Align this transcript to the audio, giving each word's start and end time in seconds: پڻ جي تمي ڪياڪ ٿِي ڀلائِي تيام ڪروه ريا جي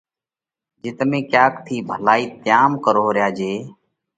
پڻ 0.75 0.81
جي 0.81 0.89
تمي 0.97 1.19
ڪياڪ 1.31 1.53
ٿِي 1.65 1.75
ڀلائِي 1.89 2.23
تيام 2.43 2.71
ڪروه 2.85 3.09
ريا 3.17 3.27
جي 3.37 3.53